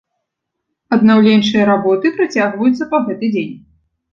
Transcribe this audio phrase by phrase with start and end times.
[0.95, 3.53] Аднаўленчыя работы працягваюцца па гэты дзень.